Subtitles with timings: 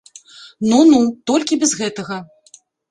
[0.69, 1.03] Ну, ну,
[1.33, 2.23] толькі без гэтага!